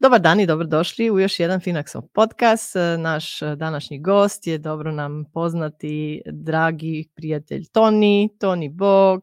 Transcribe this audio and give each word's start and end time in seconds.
Dobar 0.00 0.20
dan 0.20 0.40
i 0.40 0.46
dobrodošli 0.46 1.10
u 1.10 1.18
još 1.18 1.40
jedan 1.40 1.60
Finaxov 1.60 2.00
podcast. 2.14 2.74
Naš 2.98 3.40
današnji 3.40 3.98
gost 3.98 4.46
je 4.46 4.58
dobro 4.58 4.92
nam 4.92 5.24
poznati 5.34 6.22
dragi 6.26 7.08
prijatelj 7.14 7.64
Toni, 7.72 8.36
Toni 8.40 8.68
Bog. 8.68 9.22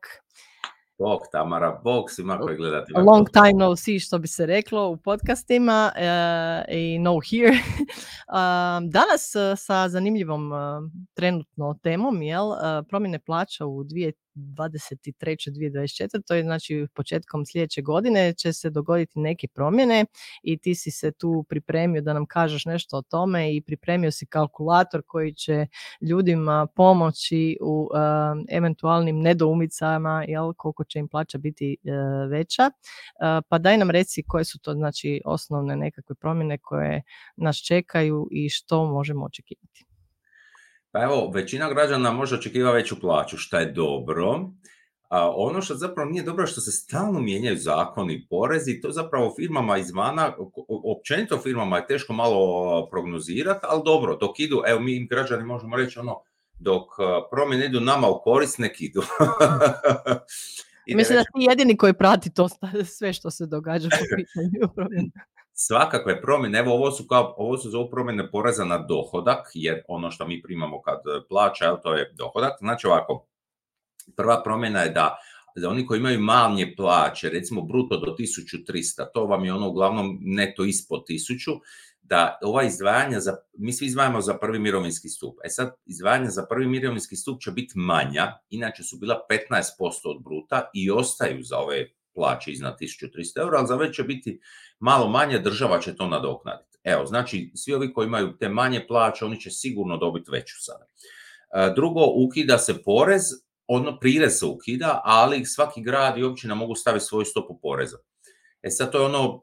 Bog, 0.97 1.21
Tamara, 1.31 1.81
Bog 1.83 2.11
svima 2.11 2.39
koji 2.39 2.57
gledate. 2.57 2.93
Long 2.93 3.27
time 3.29 3.53
no 3.53 3.75
see, 3.75 3.99
što 3.99 4.19
bi 4.19 4.27
se 4.27 4.45
reklo 4.45 4.89
u 4.89 4.97
podcastima 4.97 5.91
uh, 5.95 6.75
i 6.75 6.99
no 6.99 7.19
here. 7.29 7.57
Danas 8.97 9.33
sa 9.55 9.89
zanimljivom 9.89 10.51
trenutno 11.13 11.79
temom, 11.83 12.21
jel, 12.21 12.51
promjene 12.89 13.19
plaća 13.19 13.65
u 13.65 13.83
dvije 13.83 14.11
23. 14.35 15.35
2024. 15.51 16.21
To 16.27 16.35
je 16.35 16.43
znači 16.43 16.87
početkom 16.93 17.45
sljedeće 17.45 17.81
godine 17.81 18.33
će 18.33 18.53
se 18.53 18.69
dogoditi 18.69 19.19
neke 19.19 19.47
promjene 19.47 20.05
i 20.43 20.57
ti 20.57 20.75
si 20.75 20.91
se 20.91 21.11
tu 21.11 21.45
pripremio 21.49 22.01
da 22.01 22.13
nam 22.13 22.25
kažeš 22.25 22.65
nešto 22.65 22.97
o 22.97 23.01
tome 23.01 23.55
i 23.55 23.61
pripremio 23.61 24.11
si 24.11 24.25
kalkulator 24.25 25.01
koji 25.07 25.33
će 25.33 25.67
ljudima 26.01 26.67
pomoći 26.75 27.57
u 27.61 27.89
eventualnim 28.49 29.19
nedoumicama 29.19 30.25
jel, 30.27 30.53
koliko 30.53 30.83
će 30.83 30.99
im 30.99 31.07
plaća 31.07 31.37
biti 31.37 31.77
e, 31.83 31.91
veća. 32.29 32.71
pa 33.49 33.57
daj 33.57 33.77
nam 33.77 33.89
reci 33.89 34.23
koje 34.27 34.45
su 34.45 34.59
to 34.59 34.73
znači 34.73 35.21
osnovne 35.25 35.75
nekakve 35.75 36.15
promjene 36.15 36.57
koje 36.57 37.03
nas 37.35 37.57
čekaju 37.57 38.27
i 38.31 38.49
što 38.49 38.85
možemo 38.85 39.25
očekivati. 39.25 39.84
Pa 40.95 41.03
evo, 41.03 41.31
većina 41.33 41.69
građana 41.69 42.11
može 42.11 42.35
očekivati 42.35 42.75
veću 42.75 42.99
plaću, 42.99 43.37
što 43.37 43.57
je 43.57 43.71
dobro. 43.71 44.49
A 45.09 45.31
ono 45.35 45.61
što 45.61 45.75
zapravo 45.75 46.09
nije 46.09 46.23
dobro 46.23 46.43
je 46.43 46.47
što 46.47 46.61
se 46.61 46.71
stalno 46.71 47.19
mijenjaju 47.19 47.57
zakoni 47.57 48.13
i 48.13 48.27
porezi, 48.29 48.81
to 48.81 48.91
zapravo 48.91 49.33
firmama 49.39 49.77
izvana, 49.77 50.33
općenito 50.97 51.37
firmama 51.37 51.77
je 51.77 51.87
teško 51.87 52.13
malo 52.13 52.87
prognozirati, 52.91 53.59
ali 53.63 53.81
dobro, 53.85 54.15
dok 54.15 54.39
idu, 54.39 54.61
evo 54.67 54.79
mi 54.79 55.07
građani 55.07 55.43
možemo 55.43 55.77
reći 55.77 55.99
ono, 55.99 56.15
dok 56.59 56.83
promjene 57.31 57.65
idu 57.65 57.79
nama 57.79 58.07
u 58.07 58.21
korist, 58.23 58.59
nek 58.59 58.81
idu. 58.81 59.01
Mislim 60.95 61.17
da 61.17 61.23
ti 61.23 61.45
jedini 61.49 61.77
koji 61.77 61.93
prati 61.93 62.33
to 62.33 62.47
sve 62.97 63.13
što 63.13 63.31
se 63.31 63.45
događa 63.45 63.89
po 63.89 64.05
pitanju 64.17 64.73
promjene 64.75 65.11
svakakve 65.57 66.21
promjene, 66.21 66.59
evo 66.59 66.73
ovo 66.73 66.91
su, 66.91 67.07
kao, 67.07 67.35
ovo 67.37 67.57
su 67.57 67.69
zovu 67.69 67.89
promjene 67.89 68.31
poreza 68.31 68.65
na 68.65 68.77
dohodak, 68.77 69.47
jer 69.53 69.81
ono 69.87 70.11
što 70.11 70.27
mi 70.27 70.41
primamo 70.41 70.81
kad 70.81 70.99
plaća, 71.29 71.75
to 71.75 71.93
je 71.93 72.13
dohodak. 72.17 72.53
Znači 72.59 72.87
ovako, 72.87 73.27
prva 74.15 74.43
promjena 74.43 74.81
je 74.81 74.89
da 74.89 75.17
za 75.55 75.69
oni 75.69 75.85
koji 75.85 75.99
imaju 75.99 76.19
manje 76.19 76.73
plaće, 76.77 77.29
recimo 77.29 77.61
bruto 77.61 77.97
do 77.97 78.15
1300, 78.19 79.05
to 79.13 79.25
vam 79.25 79.45
je 79.45 79.53
ono 79.53 79.69
uglavnom 79.69 80.17
neto 80.21 80.63
ispod 80.63 81.03
1000, 81.09 81.59
da 82.01 82.39
ova 82.41 82.63
izdvajanja, 82.63 83.19
za, 83.19 83.35
mi 83.57 83.73
svi 83.73 83.85
izdvajamo 83.85 84.21
za 84.21 84.37
prvi 84.37 84.59
mirovinski 84.59 85.09
stup. 85.09 85.35
E 85.45 85.49
sad, 85.49 85.75
izdvajanja 85.85 86.29
za 86.29 86.45
prvi 86.49 86.67
mirovinski 86.67 87.15
stup 87.15 87.41
će 87.41 87.51
biti 87.51 87.73
manja, 87.75 88.33
inače 88.49 88.83
su 88.83 88.97
bila 88.97 89.21
15% 89.29 89.61
od 90.03 90.23
bruta 90.23 90.69
i 90.73 90.91
ostaju 90.91 91.43
za 91.43 91.57
ove 91.57 91.89
plaće 92.15 92.51
iznad 92.51 92.77
1300 92.79 93.39
eura, 93.39 93.57
ali 93.57 93.67
za 93.67 93.75
već 93.75 93.95
će 93.95 94.03
biti 94.03 94.39
malo 94.79 95.09
manje, 95.09 95.39
država 95.39 95.79
će 95.79 95.95
to 95.95 96.07
nadoknaditi. 96.07 96.77
Evo, 96.83 97.05
znači, 97.05 97.51
svi 97.55 97.73
ovi 97.73 97.93
koji 97.93 98.05
imaju 98.05 98.37
te 98.37 98.49
manje 98.49 98.85
plaće, 98.87 99.25
oni 99.25 99.41
će 99.41 99.51
sigurno 99.51 99.97
dobiti 99.97 100.31
veću 100.31 100.55
sada. 100.59 100.85
E, 101.55 101.73
drugo, 101.75 102.05
ukida 102.25 102.57
se 102.57 102.83
porez, 102.83 103.21
ono 103.67 103.99
prirez 103.99 104.39
se 104.39 104.45
ukida, 104.45 105.01
ali 105.03 105.45
svaki 105.45 105.81
grad 105.81 106.17
i 106.17 106.23
općina 106.23 106.55
mogu 106.55 106.75
staviti 106.75 107.05
svoju 107.05 107.25
stopu 107.25 107.59
poreza. 107.61 107.97
E 108.61 108.69
sad 108.69 108.91
to 108.91 108.99
je 108.99 109.05
ono, 109.05 109.41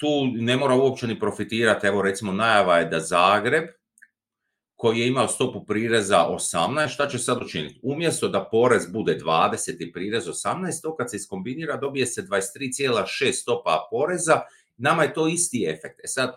tu 0.00 0.26
ne 0.34 0.56
mora 0.56 0.74
uopće 0.74 1.06
ni 1.06 1.20
profitirati, 1.20 1.86
evo 1.86 2.02
recimo 2.02 2.32
najava 2.32 2.78
je 2.78 2.84
da 2.84 3.00
Zagreb, 3.00 3.64
koji 4.82 4.98
je 4.98 5.08
imao 5.08 5.28
stopu 5.28 5.64
prireza 5.64 6.26
18, 6.30 6.88
šta 6.88 7.08
će 7.08 7.18
sad 7.18 7.42
učiniti? 7.42 7.80
Umjesto 7.82 8.28
da 8.28 8.48
porez 8.50 8.92
bude 8.92 9.18
20 9.24 9.76
i 9.78 9.92
prirez 9.92 10.26
18, 10.26 10.82
to 10.82 10.96
kad 10.96 11.10
se 11.10 11.16
iskombinira 11.16 11.76
dobije 11.76 12.06
se 12.06 12.22
23,6 12.22 13.32
stopa 13.32 13.88
poreza, 13.90 14.40
nama 14.76 15.02
je 15.02 15.14
to 15.14 15.28
isti 15.28 15.66
efekt. 15.68 16.00
E 16.04 16.06
sad, 16.06 16.34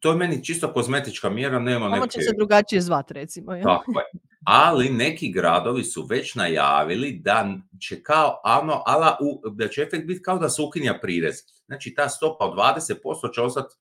to 0.00 0.10
je 0.10 0.16
meni 0.16 0.44
čisto 0.44 0.72
kozmetička 0.72 1.30
mjera, 1.30 1.58
nema 1.58 1.88
neke... 1.88 2.08
će 2.08 2.20
se 2.20 2.32
drugačije 2.36 2.80
zvat, 2.80 3.10
recimo. 3.10 3.54
Je? 3.54 3.62
Tako 3.62 3.92
je. 3.92 4.20
Ali 4.44 4.88
neki 4.88 5.32
gradovi 5.32 5.84
su 5.84 6.06
već 6.06 6.34
najavili 6.34 7.20
da 7.24 7.48
će 7.80 8.02
kao, 8.02 8.40
ano, 8.44 8.82
ala, 8.86 9.16
da 9.52 9.68
će 9.68 9.82
efekt 9.82 10.06
biti 10.06 10.22
kao 10.22 10.38
da 10.38 10.48
se 10.48 10.62
ukinja 10.62 10.98
prirez. 11.02 11.36
Znači 11.66 11.94
ta 11.94 12.08
stopa 12.08 12.44
od 12.44 12.58
20% 12.58 13.34
će 13.34 13.40
ostati 13.40 13.74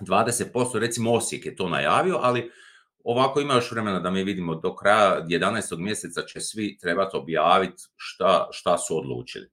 20%, 0.00 0.78
recimo 0.78 1.12
Osijek 1.12 1.46
je 1.46 1.56
to 1.56 1.68
najavio, 1.68 2.18
ali 2.22 2.50
ovako 3.04 3.40
ima 3.40 3.54
još 3.54 3.72
vremena 3.72 4.00
da 4.00 4.10
mi 4.10 4.24
vidimo 4.24 4.54
do 4.54 4.74
kraja 4.74 5.26
11. 5.28 5.78
mjeseca 5.78 6.22
će 6.22 6.40
svi 6.40 6.78
trebati 6.78 7.16
objaviti 7.16 7.82
šta, 7.96 8.48
šta 8.50 8.78
su 8.78 8.98
odlučili. 8.98 9.50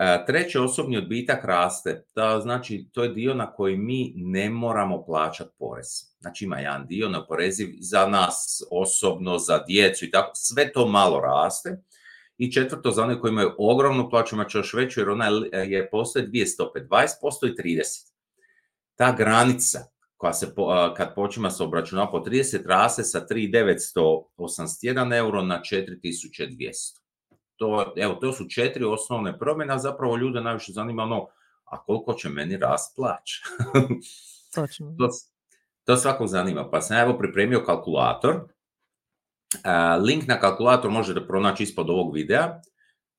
E, 0.00 0.24
treći 0.26 0.58
osobni 0.58 0.96
odbitak 0.96 1.44
raste, 1.44 2.04
da, 2.14 2.40
znači 2.40 2.88
to 2.92 3.02
je 3.02 3.08
dio 3.08 3.34
na 3.34 3.52
koji 3.52 3.76
mi 3.76 4.12
ne 4.16 4.50
moramo 4.50 5.04
plaćati 5.04 5.50
porez. 5.58 5.86
Znači 6.20 6.44
ima 6.44 6.58
jedan 6.58 6.86
dio 6.86 7.08
neoporeziv 7.08 7.68
za 7.80 8.06
nas 8.06 8.62
osobno, 8.70 9.38
za 9.38 9.64
djecu 9.68 10.04
i 10.04 10.10
tako, 10.10 10.30
sve 10.34 10.72
to 10.72 10.86
malo 10.88 11.20
raste. 11.20 11.82
I 12.38 12.52
četvrto, 12.52 12.90
za 12.90 13.02
one 13.02 13.20
koji 13.20 13.30
imaju 13.30 13.54
ogromnu 13.58 14.10
plaću, 14.10 14.34
imat 14.34 14.50
će 14.50 14.58
još 14.58 14.74
veću 14.74 15.00
jer 15.00 15.10
ona 15.10 15.26
je, 15.52 15.90
postoje 15.90 16.26
dvije 16.26 16.46
stope, 16.46 16.80
20% 16.80 17.06
i 17.42 17.78
30% 17.78 18.15
ta 18.96 19.12
granica 19.12 19.78
koja 20.16 20.32
se 20.32 20.54
kad 20.96 21.14
počima 21.14 21.50
se 21.50 21.62
obračunava 21.62 22.10
po 22.10 22.18
30 22.18 22.66
raste 22.66 23.02
sa 23.04 23.26
3.981 23.30 25.16
euro 25.16 25.42
na 25.42 25.60
4.200. 25.72 27.00
To, 27.56 27.92
evo, 27.96 28.14
to 28.14 28.32
su 28.32 28.48
četiri 28.48 28.84
osnovne 28.84 29.38
promjene, 29.38 29.74
a 29.74 29.78
zapravo 29.78 30.16
ljude 30.16 30.40
najviše 30.40 30.72
zanima 30.72 31.02
ono, 31.02 31.26
a 31.64 31.82
koliko 31.82 32.14
će 32.14 32.28
meni 32.28 32.56
rast 32.56 32.96
plać? 32.96 33.30
Točno. 34.54 34.94
to, 34.98 35.08
to 35.84 35.96
svakog 35.96 36.28
zanima. 36.28 36.70
Pa 36.70 36.80
sam 36.80 36.96
evo 36.96 37.18
pripremio 37.18 37.64
kalkulator. 37.64 38.40
Link 40.06 40.26
na 40.26 40.40
kalkulator 40.40 40.90
možete 40.90 41.26
pronaći 41.26 41.62
ispod 41.62 41.90
ovog 41.90 42.14
videa. 42.14 42.60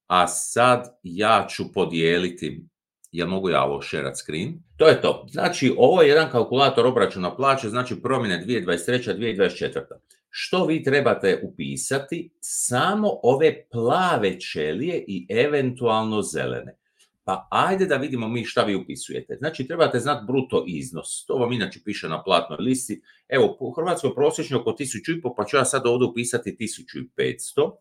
A 0.08 0.28
sad 0.28 1.00
ja 1.04 1.46
ću 1.50 1.74
podijeliti 1.74 2.66
Jel 3.12 3.28
mogu 3.28 3.50
ja 3.50 3.64
ovo 3.64 3.82
share 3.82 4.16
screen? 4.16 4.54
To 4.78 4.88
je 4.88 5.02
to. 5.02 5.26
Znači, 5.30 5.76
ovo 5.78 6.02
je 6.02 6.10
jedan 6.10 6.32
kalkulator 6.32 6.86
obračuna 6.86 7.36
plaće, 7.36 7.70
znači 7.70 8.02
promjene 8.02 8.46
2023. 8.46 9.18
2024. 9.18 9.82
Što 10.30 10.66
vi 10.66 10.84
trebate 10.84 11.42
upisati? 11.44 12.30
Samo 12.42 13.10
ove 13.24 13.68
plave 13.70 14.40
čelije 14.40 15.06
i 15.08 15.28
eventualno 15.30 16.22
zelene. 16.22 16.78
Pa 17.24 17.48
ajde 17.52 17.86
da 17.86 17.96
vidimo 17.96 18.28
mi 18.28 18.46
šta 18.46 18.64
vi 18.64 18.76
upisujete. 18.76 19.36
Znači, 19.40 19.68
trebate 19.68 20.00
znati 20.00 20.26
bruto 20.28 20.64
iznos. 20.68 21.26
To 21.26 21.36
vam 21.36 21.52
inače 21.52 21.80
piše 21.86 22.10
na 22.10 22.24
platnoj 22.24 22.58
listi. 22.60 23.02
Evo, 23.28 23.58
u 23.60 23.72
Hrvatskoj 23.72 24.16
prosječno 24.16 24.60
oko 24.60 24.72
1500, 24.72 25.34
pa 25.38 25.46
ću 25.46 25.58
ja 25.58 25.66
sad 25.66 25.86
ovdje 25.86 26.08
upisati 26.08 26.58
1500. 26.60 27.72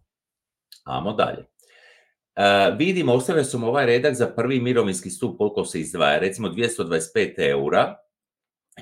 Amo 0.84 1.12
dalje. 1.12 1.44
Uh, 2.36 2.78
vidimo, 2.78 3.12
ostavio 3.12 3.44
sam 3.44 3.64
ovaj 3.64 3.86
redak 3.86 4.14
za 4.14 4.26
prvi 4.26 4.60
mirovinski 4.60 5.10
stup 5.10 5.38
koliko 5.38 5.64
se 5.64 5.80
izdvaja, 5.80 6.18
recimo 6.18 6.48
225 6.48 7.50
eura. 7.50 7.96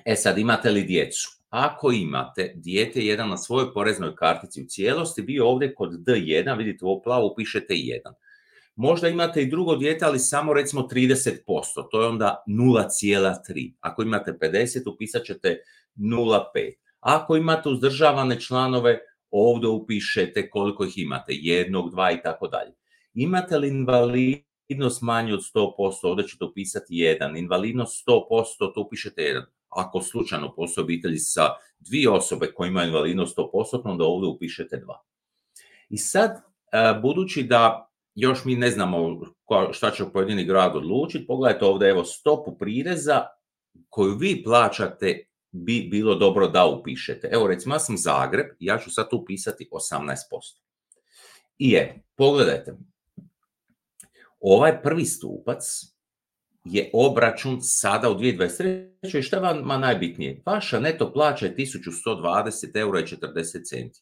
E 0.04 0.16
sad, 0.16 0.38
imate 0.38 0.70
li 0.70 0.82
djecu? 0.82 1.30
Ako 1.48 1.92
imate 1.92 2.52
dijete 2.56 3.00
jedan 3.00 3.28
na 3.28 3.36
svojoj 3.36 3.74
poreznoj 3.74 4.16
kartici 4.16 4.62
u 4.62 4.66
cijelosti, 4.66 5.22
vi 5.22 5.40
ovdje 5.40 5.74
kod 5.74 5.90
D1, 5.90 6.58
vidite 6.58 6.84
ovo 6.84 7.02
plavo, 7.02 7.34
pišete 7.36 7.74
1. 7.74 7.98
Možda 8.76 9.08
imate 9.08 9.42
i 9.42 9.50
drugo 9.50 9.76
dijete, 9.76 10.04
ali 10.04 10.18
samo 10.18 10.54
recimo 10.54 10.82
30%, 10.82 11.38
to 11.90 12.02
je 12.02 12.08
onda 12.08 12.44
0,3. 12.48 13.74
Ako 13.80 14.02
imate 14.02 14.32
50, 14.40 14.94
upisat 14.94 15.24
ćete 15.24 15.58
0,5. 15.96 16.72
Ako 17.00 17.36
imate 17.36 17.68
uzdržavane 17.68 18.40
članove, 18.40 18.98
ovdje 19.30 19.68
upišete 19.68 20.50
koliko 20.50 20.84
ih 20.84 20.98
imate, 20.98 21.32
jednog, 21.32 21.90
dva 21.90 22.12
i 22.12 22.22
tako 22.22 22.48
dalje. 22.48 22.72
Imate 23.14 23.58
li 23.58 23.68
invalidnost 23.68 25.02
manje 25.02 25.34
od 25.34 25.40
100%, 25.54 25.98
ovdje 26.02 26.28
ćete 26.28 26.44
upisati 26.44 26.94
1. 26.94 27.38
Invalidnost 27.38 28.06
100%, 28.08 28.72
to 28.74 28.80
upišete 28.80 29.22
1. 29.22 29.44
Ako 29.68 30.00
slučajno 30.00 30.54
postoje 30.54 30.82
obitelji 30.82 31.18
sa 31.18 31.48
dvije 31.78 32.10
osobe 32.10 32.52
koje 32.54 32.68
imaju 32.68 32.88
invalidnost 32.88 33.38
100%, 33.38 33.80
onda 33.84 34.04
ovdje 34.04 34.28
upišete 34.28 34.82
2. 34.86 34.94
I 35.88 35.98
sad, 35.98 36.30
e, 36.30 37.00
budući 37.02 37.42
da 37.42 37.90
još 38.14 38.44
mi 38.44 38.56
ne 38.56 38.70
znamo 38.70 39.20
šta 39.72 39.90
će 39.90 40.04
pojedini 40.12 40.44
grad 40.44 40.76
odlučiti, 40.76 41.26
pogledajte 41.26 41.64
ovdje 41.64 41.88
evo 41.88 42.04
stopu 42.04 42.58
prireza 42.58 43.26
koju 43.88 44.16
vi 44.16 44.42
plaćate 44.42 45.26
bi 45.50 45.88
bilo 45.90 46.14
dobro 46.14 46.48
da 46.48 46.66
upišete. 46.66 47.28
Evo 47.32 47.46
recimo 47.46 47.74
ja 47.74 47.78
sam 47.78 47.96
Zagreb, 47.96 48.46
ja 48.60 48.78
ću 48.78 48.90
sad 48.90 49.08
upisati 49.12 49.68
18%. 49.72 50.14
I 51.58 51.70
je, 51.70 52.02
pogledajte, 52.16 52.76
ovaj 54.44 54.82
prvi 54.82 55.04
stupac 55.04 55.64
je 56.64 56.90
obračun 56.92 57.58
sada 57.60 58.10
u 58.10 58.14
2023. 58.14 59.18
i 59.18 59.22
što 59.22 59.36
je 59.36 59.42
vama 59.42 59.78
najbitnije? 59.78 60.42
Vaša 60.46 60.80
neto 60.80 61.12
plaća 61.12 61.46
je 61.46 61.56
1120 61.56 62.76
eura 62.76 63.00
i 63.00 63.04
40 63.04 63.64
centi. 63.64 64.00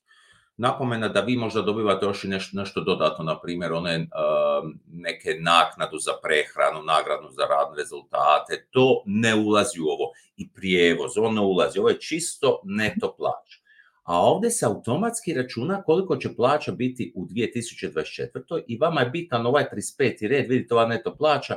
Napomena 0.56 1.08
da 1.08 1.20
vi 1.20 1.36
možda 1.36 1.62
dobivate 1.62 2.06
još 2.06 2.24
i 2.24 2.28
nešto, 2.28 2.58
nešto 2.58 2.80
dodatno, 2.80 3.24
na 3.24 3.40
primjer, 3.40 3.72
one 3.72 3.98
uh, 3.98 4.70
neke 4.86 5.36
naknadu 5.40 5.98
za 5.98 6.12
prehranu, 6.22 6.84
nagradu 6.86 7.28
za 7.30 7.42
radne 7.42 7.76
rezultate, 7.76 8.66
to 8.70 9.02
ne 9.06 9.34
ulazi 9.34 9.80
u 9.80 9.84
ovo. 9.84 10.10
I 10.36 10.52
prijevoz, 10.52 11.12
on 11.16 11.38
ulazi. 11.38 11.78
Ovo 11.78 11.88
je 11.88 12.00
čisto 12.00 12.60
neto 12.64 13.14
plaća. 13.18 13.61
A 14.02 14.20
ovdje 14.20 14.50
se 14.50 14.66
automatski 14.66 15.34
računa 15.34 15.82
koliko 15.82 16.16
će 16.16 16.34
plaća 16.36 16.72
biti 16.72 17.12
u 17.16 17.26
2024. 17.26 18.62
i 18.66 18.78
vama 18.78 19.00
je 19.00 19.10
bitan 19.10 19.46
ovaj 19.46 19.64
35. 19.72 20.28
red, 20.28 20.48
vidite 20.48 20.74
ova 20.74 20.86
neto 20.86 21.16
plaća, 21.16 21.56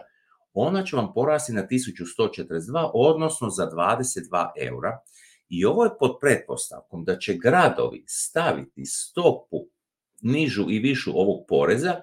ona 0.53 0.83
će 0.83 0.95
vam 0.95 1.13
porasti 1.13 1.53
na 1.53 1.67
1142, 1.71 2.91
odnosno 2.93 3.49
za 3.49 3.69
22 3.71 4.49
eura. 4.67 4.99
I 5.49 5.65
ovo 5.65 5.83
je 5.83 5.97
pod 5.99 6.17
pretpostavkom 6.21 7.03
da 7.03 7.17
će 7.17 7.33
gradovi 7.33 8.03
staviti 8.07 8.85
stopu 8.85 9.57
nižu 10.21 10.65
i 10.69 10.79
višu 10.79 11.11
ovog 11.19 11.45
poreza, 11.47 11.95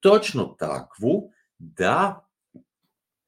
točno 0.00 0.44
takvu 0.58 1.30
da, 1.58 2.28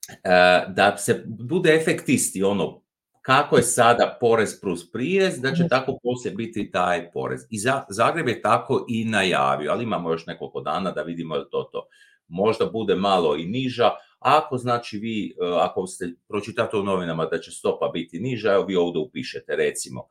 e, 0.08 0.64
da 0.68 0.96
se 0.96 1.24
bude 1.26 1.74
efekt 1.74 2.08
isti, 2.08 2.42
ono 2.42 2.82
kako 3.28 3.56
je 3.56 3.62
sada 3.62 4.16
porez 4.20 4.60
plus 4.60 4.92
prirez, 4.92 5.40
da 5.40 5.54
će 5.54 5.68
tako 5.68 5.98
poslije 6.02 6.34
biti 6.34 6.70
taj 6.70 7.10
porez. 7.12 7.40
I 7.50 7.58
Zagreb 7.88 8.28
je 8.28 8.42
tako 8.42 8.84
i 8.88 9.04
najavio, 9.04 9.70
ali 9.70 9.84
imamo 9.84 10.10
još 10.10 10.26
nekoliko 10.26 10.60
dana 10.60 10.90
da 10.90 11.02
vidimo 11.02 11.36
je 11.36 11.50
to 11.50 11.62
to. 11.72 11.86
Možda 12.28 12.66
bude 12.66 12.94
malo 12.94 13.36
i 13.36 13.44
niža, 13.44 13.90
ako 14.18 14.58
znači 14.58 14.98
vi, 14.98 15.36
e, 15.42 15.46
ako 15.60 15.86
ste 15.86 16.14
pročitate 16.28 16.76
u 16.76 16.82
novinama 16.82 17.26
da 17.26 17.38
će 17.38 17.50
stopa 17.50 17.90
biti 17.94 18.20
niža, 18.20 18.52
evo 18.52 18.64
vi 18.64 18.76
ovdje 18.76 19.00
upišete 19.00 19.56
recimo, 19.56 20.08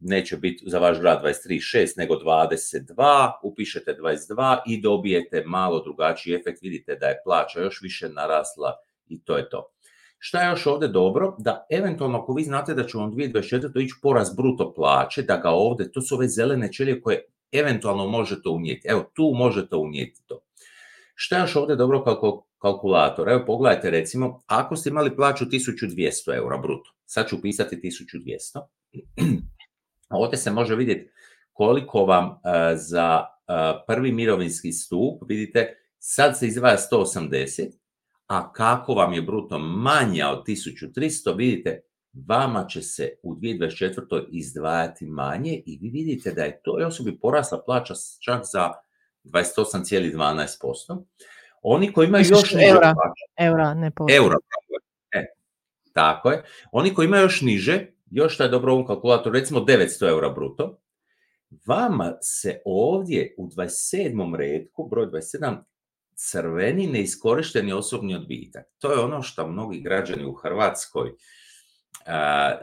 neće 0.00 0.36
biti 0.36 0.64
za 0.66 0.78
vaš 0.78 1.00
grad 1.00 1.24
23,6 1.24 1.92
nego 1.96 2.14
22, 2.14 3.32
upišete 3.42 3.96
22 4.00 4.58
i 4.66 4.80
dobijete 4.80 5.44
malo 5.46 5.82
drugačiji 5.82 6.34
efekt, 6.34 6.62
vidite 6.62 6.96
da 6.96 7.06
je 7.06 7.20
plaća 7.24 7.60
još 7.60 7.82
više 7.82 8.08
narasla 8.08 8.72
i 9.06 9.20
to 9.24 9.36
je 9.36 9.48
to. 9.48 9.70
Šta 10.18 10.42
je 10.42 10.50
još 10.50 10.66
ovdje 10.66 10.88
dobro? 10.88 11.36
Da 11.38 11.66
eventualno 11.70 12.18
ako 12.18 12.34
vi 12.34 12.44
znate 12.44 12.74
da 12.74 12.86
će 12.86 12.98
vam 12.98 13.12
2024. 13.12 13.84
ići 13.84 13.94
porast 14.02 14.36
bruto 14.36 14.72
plaće, 14.74 15.22
da 15.22 15.36
ga 15.36 15.50
ovdje, 15.50 15.92
to 15.92 16.00
su 16.00 16.14
ove 16.14 16.28
zelene 16.28 16.72
čelije 16.72 17.00
koje 17.00 17.24
eventualno 17.52 18.06
možete 18.06 18.48
unijeti. 18.48 18.88
Evo, 18.88 19.10
tu 19.14 19.32
možete 19.34 19.76
unijeti 19.76 20.22
to. 20.26 20.40
Šta 21.14 21.36
je 21.36 21.42
još 21.42 21.56
ovdje 21.56 21.76
dobro 21.76 22.04
kao 22.04 22.44
kalkulator? 22.58 23.28
Evo, 23.28 23.44
pogledajte 23.46 23.90
recimo, 23.90 24.42
ako 24.46 24.76
ste 24.76 24.90
imali 24.90 25.16
plaću 25.16 25.44
1200 25.44 26.36
eura 26.36 26.58
bruto, 26.58 26.94
sad 27.04 27.28
ću 27.28 27.36
upisati 27.36 27.76
1200, 27.76 28.60
ovdje 30.10 30.36
se 30.36 30.50
može 30.50 30.74
vidjeti 30.74 31.10
koliko 31.52 32.04
vam 32.04 32.26
e, 32.26 32.76
za 32.76 33.24
e, 33.24 33.52
prvi 33.86 34.12
mirovinski 34.12 34.72
stup, 34.72 35.22
vidite, 35.28 35.74
sad 35.98 36.38
se 36.38 36.46
izdvaja 36.46 36.76
180, 36.92 37.70
a 38.28 38.52
kako 38.52 38.94
vam 38.94 39.12
je 39.12 39.22
bruto 39.22 39.58
manja 39.58 40.28
od 40.28 40.46
1300, 40.46 41.36
vidite, 41.36 41.80
vama 42.26 42.66
će 42.66 42.82
se 42.82 43.10
u 43.22 43.34
2024. 43.34 44.26
izdvajati 44.28 45.06
manje 45.06 45.62
i 45.66 45.78
vi 45.82 45.88
vidite 45.88 46.32
da 46.32 46.44
je 46.44 46.60
to 46.64 46.78
osobi 46.86 47.18
porasla 47.18 47.62
plaća 47.66 47.94
čak 48.20 48.42
za 48.52 48.72
28,12%. 49.24 51.04
Oni 51.62 51.92
koji 51.92 52.08
imaju 52.08 52.24
još 52.28 52.52
niže 52.52 52.66
eura, 52.66 52.94
eura, 53.38 53.74
ne 53.74 53.90
Eura, 54.10 54.36
e, 55.14 55.24
tako 55.92 56.30
je. 56.30 56.44
Oni 56.72 56.94
koji 56.94 57.06
imaju 57.06 57.22
još 57.22 57.40
niže, 57.40 57.86
još 58.10 58.34
što 58.34 58.42
je 58.42 58.48
dobro 58.48 58.72
ovom 58.72 58.86
kalkulatoru, 58.86 59.32
recimo 59.32 59.60
900 59.60 60.08
eura 60.08 60.28
bruto, 60.28 60.80
vama 61.66 62.16
se 62.20 62.62
ovdje 62.64 63.34
u 63.38 63.48
27. 63.48 64.36
redku, 64.36 64.88
broj 64.88 65.06
27, 65.06 65.56
crveni 66.20 66.86
neiskorišteni 66.86 67.72
osobni 67.72 68.14
odbitak. 68.14 68.64
To 68.78 68.92
je 68.92 68.98
ono 68.98 69.22
što 69.22 69.48
mnogi 69.48 69.80
građani 69.80 70.24
u 70.24 70.32
Hrvatskoj 70.32 71.12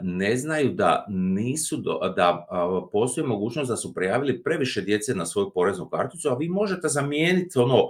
ne 0.00 0.36
znaju 0.36 0.72
da 0.72 1.06
nisu 1.08 1.76
da 2.16 2.46
postoji 2.92 3.26
mogućnost 3.26 3.70
da 3.70 3.76
su 3.76 3.94
prijavili 3.94 4.42
previše 4.42 4.80
djece 4.80 5.14
na 5.14 5.26
svoju 5.26 5.50
poreznu 5.54 5.88
karticu, 5.88 6.28
a 6.28 6.36
vi 6.36 6.48
možete 6.48 6.88
zamijeniti 6.88 7.58
ono 7.58 7.88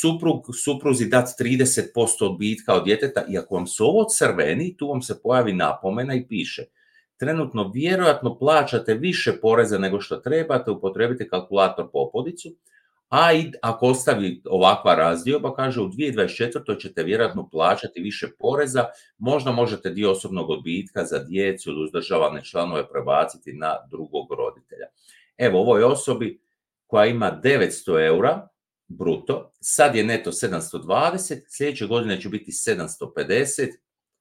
suprug, 0.00 0.46
supruzi 0.64 1.08
dati 1.08 1.44
30% 1.44 1.84
odbitka 2.20 2.74
od 2.74 2.84
djeteta 2.84 3.24
i 3.28 3.38
ako 3.38 3.54
vam 3.54 3.66
su 3.66 3.84
ovo 3.84 4.04
crveni, 4.04 4.76
tu 4.76 4.88
vam 4.88 5.02
se 5.02 5.22
pojavi 5.22 5.52
napomena 5.52 6.14
i 6.14 6.26
piše 6.28 6.64
trenutno 7.16 7.70
vjerojatno 7.74 8.38
plaćate 8.38 8.94
više 8.94 9.40
poreza 9.42 9.78
nego 9.78 10.00
što 10.00 10.16
trebate, 10.16 10.70
upotrebite 10.70 11.28
kalkulator 11.28 11.90
po 11.92 11.98
opodicu, 11.98 12.48
a 13.08 13.32
i 13.32 13.52
ako 13.62 13.86
ostavi 13.86 14.42
ovakva 14.44 14.94
razdioba, 14.94 15.54
kaže 15.54 15.80
u 15.80 15.88
2024. 15.88 16.80
ćete 16.80 17.02
vjerojatno 17.02 17.48
plaćati 17.48 18.00
više 18.00 18.28
poreza, 18.38 18.84
možda 19.18 19.52
možete 19.52 19.90
dio 19.90 20.10
osobnog 20.10 20.50
odbitka 20.50 21.04
za 21.04 21.18
djecu 21.18 21.70
ili 21.70 21.84
uzdržavane 21.84 22.44
članove 22.44 22.88
prebaciti 22.88 23.52
na 23.52 23.76
drugog 23.90 24.32
roditelja. 24.32 24.86
Evo, 25.36 25.60
ovoj 25.60 25.84
osobi 25.84 26.40
koja 26.86 27.06
ima 27.06 27.40
900 27.42 28.06
eura 28.06 28.48
bruto, 28.88 29.52
sad 29.60 29.96
je 29.96 30.04
neto 30.04 30.32
720, 30.32 31.42
sljedeće 31.48 31.86
godine 31.86 32.20
će 32.20 32.28
biti 32.28 32.50
750, 32.52 33.68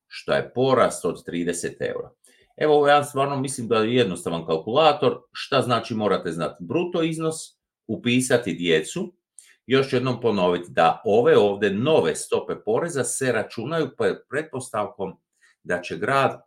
što 0.08 0.34
je 0.34 0.54
porast 0.54 1.06
od 1.06 1.26
30 1.28 1.76
eura. 1.80 2.12
Evo, 2.58 2.88
ja 2.88 3.04
stvarno 3.04 3.40
mislim 3.40 3.68
da 3.68 3.78
je 3.78 3.96
jednostavan 3.96 4.46
kalkulator. 4.46 5.22
Šta 5.32 5.62
znači 5.62 5.94
morate 5.94 6.32
znati? 6.32 6.64
Bruto 6.64 7.04
iznos, 7.04 7.55
upisati 7.88 8.54
djecu, 8.54 9.14
još 9.66 9.94
jednom 9.94 10.22
ponoviti 10.22 10.72
da 10.72 11.02
ove 11.06 11.38
ovdje 11.38 11.74
nove 11.74 12.16
stope 12.16 12.56
poreza 12.66 13.04
se 13.04 13.32
računaju 13.32 13.90
pretpostavkom 14.30 15.14
da 15.64 15.82
će 15.82 15.98
grad 15.98 16.42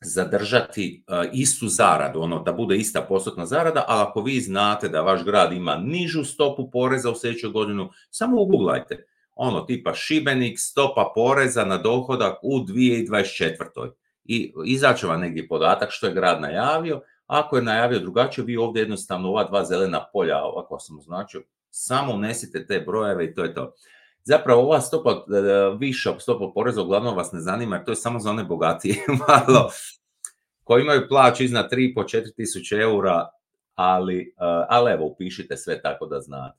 zadržati 0.00 1.04
e, 1.06 1.30
istu 1.32 1.68
zaradu, 1.68 2.20
ono 2.20 2.42
da 2.42 2.52
bude 2.52 2.76
ista 2.76 3.02
postotna 3.02 3.46
zarada, 3.46 3.84
ali 3.88 4.02
ako 4.02 4.22
vi 4.22 4.40
znate 4.40 4.88
da 4.88 5.00
vaš 5.00 5.24
grad 5.24 5.52
ima 5.52 5.76
nižu 5.76 6.24
stopu 6.24 6.70
poreza 6.70 7.10
u 7.10 7.14
sljedećoj 7.14 7.50
godinu, 7.50 7.90
samo 8.10 8.42
uguglajte. 8.42 9.06
Ono 9.34 9.60
tipa 9.60 9.94
Šibenik, 9.94 10.58
stopa 10.60 11.12
poreza 11.14 11.64
na 11.64 11.76
dohodak 11.76 12.38
u 12.42 12.58
2024. 12.58 13.90
I 14.24 14.52
izaće 14.64 15.06
vam 15.06 15.20
negdje 15.20 15.48
podatak 15.48 15.88
što 15.90 16.06
je 16.06 16.14
grad 16.14 16.40
najavio, 16.40 17.00
ako 17.28 17.56
je 17.56 17.62
najavio 17.62 17.98
drugačije, 17.98 18.44
vi 18.44 18.56
ovdje 18.56 18.80
jednostavno 18.80 19.28
ova 19.28 19.44
dva 19.44 19.64
zelena 19.64 20.06
polja, 20.12 20.44
ovako 20.44 20.78
sam 20.78 20.98
označio, 20.98 21.42
samo 21.70 22.12
unesite 22.12 22.66
te 22.66 22.80
brojeve 22.80 23.24
i 23.24 23.34
to 23.34 23.44
je 23.44 23.54
to. 23.54 23.72
Zapravo 24.24 24.62
ova 24.62 24.80
stopa, 24.80 25.10
e, 25.10 25.76
viša 25.78 26.18
stopa 26.18 26.52
poreza 26.54 26.82
uglavnom 26.82 27.16
vas 27.16 27.32
ne 27.32 27.40
zanima, 27.40 27.76
jer 27.76 27.84
to 27.84 27.92
je 27.92 27.96
samo 27.96 28.18
za 28.18 28.30
one 28.30 28.44
bogatije 28.44 28.96
malo, 29.28 29.70
koji 30.64 30.82
imaju 30.82 31.08
plaću 31.08 31.44
iznad 31.44 31.70
3,5-4 31.72 32.34
tisuće 32.36 32.76
eura, 32.76 33.28
ali, 33.74 34.20
e, 34.20 34.64
ali 34.68 34.92
evo, 34.92 35.06
upišite 35.06 35.56
sve 35.56 35.82
tako 35.82 36.06
da 36.06 36.20
znate. 36.20 36.58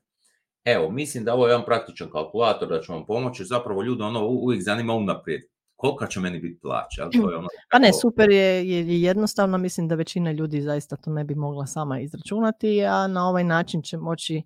Evo, 0.66 0.92
mislim 0.92 1.24
da 1.24 1.34
ovo 1.34 1.48
je 1.48 1.52
jedan 1.52 1.66
praktičan 1.66 2.12
kalkulator 2.12 2.68
da 2.68 2.82
će 2.82 2.92
vam 2.92 3.06
pomoći, 3.06 3.46
zapravo 3.46 3.84
ljudi 3.84 4.04
ono 4.04 4.26
uvijek 4.26 4.64
zanima 4.64 4.94
unaprijed 4.94 5.42
kolika 5.80 6.08
će 6.08 6.20
meni 6.20 6.40
biti 6.40 6.60
plaća. 6.62 7.10
To 7.22 7.30
je 7.30 7.38
ono 7.38 7.48
pa 7.72 7.80
ne, 7.80 7.94
super 8.02 8.30
je, 8.30 8.70
je 8.70 9.02
jednostavno, 9.02 9.58
mislim 9.58 9.88
da 9.88 9.96
većina 9.96 10.32
ljudi 10.32 10.62
zaista 10.62 10.96
to 10.96 11.12
ne 11.12 11.24
bi 11.24 11.36
mogla 11.36 11.66
sama 11.66 12.00
izračunati, 12.00 12.86
a 12.86 13.08
na 13.08 13.30
ovaj 13.30 13.44
način 13.44 13.82
će 13.82 13.98
moći 13.98 14.42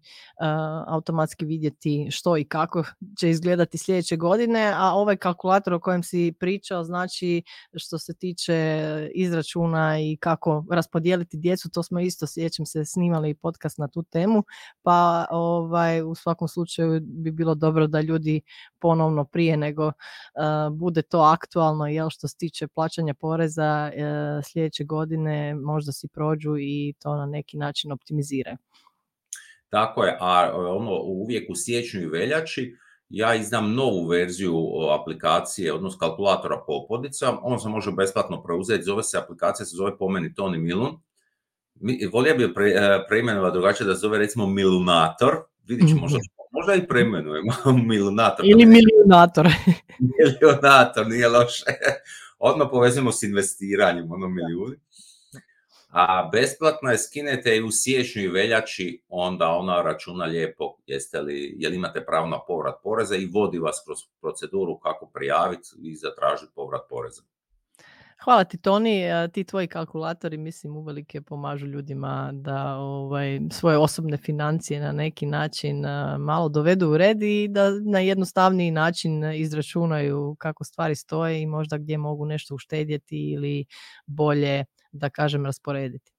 automatski 0.88 1.46
vidjeti 1.46 2.08
što 2.12 2.38
i 2.38 2.44
kako 2.44 2.84
će 3.20 3.30
izgledati 3.30 3.78
sljedeće 3.78 4.16
godine, 4.16 4.74
a 4.76 4.94
ovaj 4.94 5.18
kalkulator 5.18 5.74
o 5.74 5.80
kojem 5.80 6.04
si 6.04 6.34
pričao, 6.40 6.84
znači 6.84 7.44
što 7.76 8.00
se 8.00 8.14
tiče 8.14 9.10
izračuna 9.16 10.00
i 10.00 10.18
kako 10.18 10.66
raspodijeliti 10.72 11.38
djecu, 11.38 11.70
to 11.70 11.84
smo 11.84 12.00
isto, 12.00 12.28
sjećam 12.28 12.66
se, 12.66 12.86
snimali 12.86 13.34
podcast 13.34 13.78
na 13.78 13.88
tu 13.88 14.04
temu, 14.04 14.44
pa 14.84 15.26
ovaj, 15.32 16.02
u 16.02 16.16
svakom 16.16 16.48
slučaju 16.48 17.02
bi 17.04 17.32
bilo 17.32 17.56
dobro 17.56 17.88
da 17.88 18.02
ljudi 18.02 18.42
ponovno 18.80 19.26
prije 19.26 19.58
nego 19.58 19.92
bude 20.72 21.02
to 21.02 21.23
aktualno 21.24 21.88
jel 21.88 22.10
što 22.10 22.28
se 22.28 22.38
tiče 22.38 22.68
plaćanja 22.68 23.14
poreza 23.14 23.92
e, 23.94 24.02
sljedeće 24.44 24.84
godine 24.84 25.56
možda 25.56 25.92
si 25.92 26.08
prođu 26.08 26.56
i 26.60 26.94
to 27.00 27.16
na 27.16 27.26
neki 27.26 27.58
način 27.58 27.92
optimiziraju. 27.92 28.58
Tako 29.70 30.04
je, 30.04 30.18
a 30.20 30.52
ono 30.56 31.00
uvijek 31.02 31.50
u 31.50 31.56
siječnju 31.56 32.02
i 32.02 32.08
veljači 32.08 32.76
ja 33.14 33.36
izdam 33.36 33.74
novu 33.74 34.08
verziju 34.08 34.56
aplikacije, 35.00 35.74
odnosno 35.74 36.00
kalkulatora 36.00 36.64
popodica, 36.68 37.38
on 37.42 37.60
se 37.60 37.70
može 37.70 37.92
besplatno 37.92 38.44
preuzeti, 38.44 38.84
zove 38.84 39.04
se 39.04 39.18
aplikacija, 39.18 39.66
se 39.66 39.76
zove 39.76 39.98
po 39.98 40.10
meni 40.10 40.34
Toni 40.34 40.58
Milun. 40.58 40.98
Volio 42.12 42.36
bi 42.38 42.54
pre, 42.54 42.70
e, 42.70 43.06
preimenovati 43.08 43.54
drugačije 43.54 43.88
da 43.88 43.96
se 43.96 44.00
zove 44.00 44.18
recimo 44.18 44.48
Milunator, 44.48 45.36
vidit 45.64 45.90
ćemo 45.90 46.02
možda 46.02 46.20
možda 46.54 46.74
i 46.76 46.88
preimenujemo 46.88 47.52
milijunator. 47.90 48.46
Ili 48.46 48.66
milijunator. 48.66 49.48
milijunator, 50.18 51.08
nije 51.08 51.30
loše. 51.30 51.66
Odmah 52.40 52.68
povezujemo 52.72 53.12
s 53.12 53.24
investiranjem, 53.24 54.12
ono 54.12 54.28
milijuni. 54.28 54.76
A 55.90 56.30
besplatno 56.32 56.90
je 56.90 56.98
skinete 56.98 57.56
i 57.56 57.64
u 57.64 57.72
siječnju 57.72 58.22
i 58.22 58.28
veljači, 58.28 59.02
onda 59.10 59.50
ona 59.50 59.82
računa 59.82 60.26
lijepo 60.26 60.78
jeste 60.86 61.22
li, 61.22 61.56
jel 61.58 61.74
imate 61.74 62.06
pravo 62.06 62.28
na 62.28 62.40
povrat 62.48 62.76
poreza 62.84 63.16
i 63.16 63.26
vodi 63.26 63.60
vas 63.60 63.84
kroz 63.86 63.98
proceduru 64.22 64.80
kako 64.80 65.06
prijaviti 65.14 65.70
i 65.82 65.96
zatražiti 65.96 66.52
povrat 66.56 66.82
poreza. 66.90 67.22
Hvala 68.20 68.44
ti 68.44 68.58
Toni, 68.58 69.04
ti 69.34 69.44
tvoji 69.44 69.68
kalkulatori 69.68 70.38
mislim 70.38 70.78
uvelike 70.78 71.22
pomažu 71.22 71.66
ljudima 71.66 72.30
da 72.34 72.76
ovaj, 72.76 73.40
svoje 73.52 73.78
osobne 73.78 74.18
financije 74.18 74.80
na 74.80 74.92
neki 74.92 75.26
način 75.26 75.84
malo 76.20 76.50
dovedu 76.50 76.90
u 76.90 76.98
red 76.98 77.22
i 77.24 77.48
da 77.48 77.70
na 77.86 78.00
jednostavniji 78.00 78.72
način 78.72 79.34
izračunaju 79.34 80.36
kako 80.40 80.64
stvari 80.64 80.96
stoje 80.96 81.42
i 81.42 81.46
možda 81.46 81.78
gdje 81.78 81.98
mogu 81.98 82.26
nešto 82.26 82.56
uštedjeti 82.56 83.32
ili 83.32 83.66
bolje 84.06 84.66
da 84.92 85.10
kažem 85.10 85.46
rasporediti. 85.46 86.12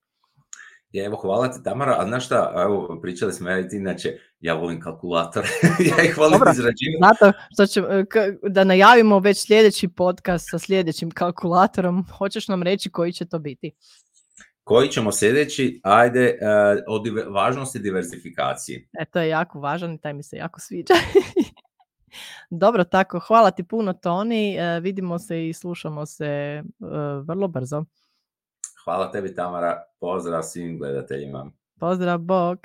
Ja, 0.94 1.04
evo, 1.04 1.16
hvala 1.16 1.48
ti 1.48 1.62
Tamara, 1.62 1.96
a 1.98 2.06
znaš 2.06 2.26
šta, 2.26 2.52
evo, 2.56 2.98
pričali 3.02 3.32
smo 3.32 3.50
ja 3.50 3.58
i 3.58 3.68
ti, 3.68 3.76
inače, 3.76 4.18
ja 4.40 4.54
volim 4.54 4.80
kalkulator, 4.80 5.44
ja 5.98 6.04
ih 6.04 6.18
volim 6.18 6.40
izrađivati. 6.52 6.98
Zato 7.00 7.38
što 7.52 7.66
će, 7.66 7.82
da 8.42 8.64
najavimo 8.64 9.18
već 9.18 9.46
sljedeći 9.46 9.88
podcast 9.88 10.50
sa 10.50 10.58
sljedećim 10.58 11.10
kalkulatorom, 11.10 12.04
hoćeš 12.18 12.48
nam 12.48 12.62
reći 12.62 12.90
koji 12.90 13.12
će 13.12 13.24
to 13.24 13.38
biti? 13.38 13.72
Koji 14.64 14.88
ćemo 14.88 15.12
sljedeći? 15.12 15.80
Ajde, 15.82 16.38
uh, 16.88 16.98
o 17.26 17.30
važnosti 17.30 17.78
diversifikacije. 17.78 18.88
E, 19.00 19.04
to 19.04 19.20
je 19.20 19.28
jako 19.28 19.60
važan 19.60 19.94
i 19.94 19.98
taj 19.98 20.14
mi 20.14 20.22
se 20.22 20.36
jako 20.36 20.60
sviđa. 20.60 20.94
Dobro, 22.50 22.84
tako, 22.84 23.18
hvala 23.18 23.50
ti 23.50 23.64
puno 23.64 23.92
Toni, 23.92 24.56
uh, 24.58 24.82
vidimo 24.82 25.18
se 25.18 25.48
i 25.48 25.52
slušamo 25.52 26.06
se 26.06 26.62
uh, 26.78 26.88
vrlo 27.26 27.48
brzo. 27.48 27.84
Hvala 28.84 29.10
tebi 29.10 29.34
Tamara, 29.34 29.82
pozdrav 30.00 30.42
svim 30.42 30.78
gledateljima. 30.78 31.50
Pozdrav, 31.80 32.18
bok. 32.18 32.58